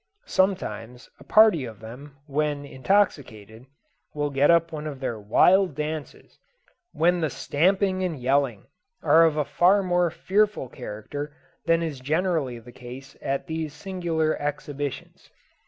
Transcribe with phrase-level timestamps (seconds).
[0.25, 3.67] Sometimes a party of them, when intoxicated,
[4.15, 6.39] will get up one of their wild dances,
[6.91, 8.65] when the stamping and yelling
[9.03, 11.35] are of a far more fearful character
[11.67, 15.29] than is generally the case at these singular exhibitions.